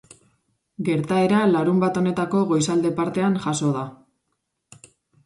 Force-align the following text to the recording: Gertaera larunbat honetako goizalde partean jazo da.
Gertaera 0.85 1.41
larunbat 1.49 1.99
honetako 2.01 2.41
goizalde 2.53 2.93
partean 3.01 3.37
jazo 3.45 3.71
da. 3.77 3.85